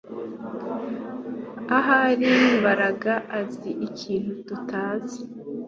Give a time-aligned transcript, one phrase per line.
[1.77, 5.19] Ahari Mbaraga azi ikintu tutazi